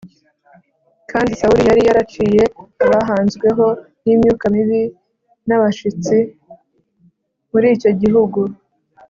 [1.11, 2.43] kandi sawuli yari yaraciye
[2.85, 3.67] abahanzweho
[4.03, 4.81] n’imyuka mibi
[5.47, 6.17] n’abashitsi
[7.51, 8.39] muri icyo gihugu